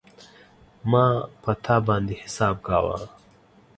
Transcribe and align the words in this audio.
ما 0.89 1.05
په 1.41 1.51
تا 1.63 1.75
باندی 1.87 2.15
حساب 2.23 2.55
کاوه 2.67 2.97